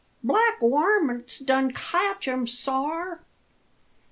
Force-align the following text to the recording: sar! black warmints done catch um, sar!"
sar! 0.03 0.07
black 0.23 0.59
warmints 0.63 1.37
done 1.45 1.69
catch 1.71 2.27
um, 2.27 2.47
sar!" 2.47 3.23